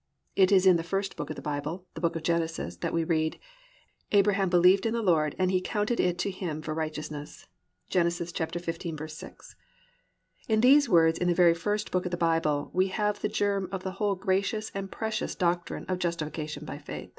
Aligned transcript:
It 0.35 0.51
is 0.51 0.65
in 0.65 0.77
the 0.77 0.83
first 0.83 1.15
book 1.15 1.29
of 1.29 1.35
the 1.35 1.43
Bible, 1.43 1.85
the 1.93 2.01
book 2.01 2.15
of 2.15 2.23
Genesis, 2.23 2.77
that 2.77 2.91
we 2.91 3.03
read, 3.03 3.37
+"Abraham 4.11 4.49
believed 4.49 4.87
in 4.87 4.95
the 4.95 5.01
Lord; 5.03 5.35
and 5.37 5.51
he 5.51 5.61
counted 5.61 5.99
it 5.99 6.17
to 6.17 6.31
him 6.31 6.63
for 6.63 6.73
righteousness."+ 6.73 7.45
(Gen. 7.91 8.07
15:6.) 8.07 9.53
In 10.49 10.61
these 10.61 10.89
words 10.89 11.19
in 11.19 11.27
the 11.27 11.35
very 11.35 11.53
first 11.53 11.91
book 11.91 12.05
in 12.07 12.09
the 12.09 12.17
Bible 12.17 12.71
we 12.73 12.87
have 12.87 13.19
the 13.21 13.29
germ 13.29 13.69
of 13.71 13.83
the 13.83 13.91
whole 14.01 14.15
gracious 14.15 14.71
and 14.73 14.91
precious 14.91 15.35
doctrine 15.35 15.85
of 15.85 15.99
Justification 15.99 16.65
by 16.65 16.79
Faith. 16.79 17.09